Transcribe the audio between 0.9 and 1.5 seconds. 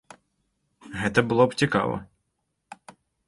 Гэта было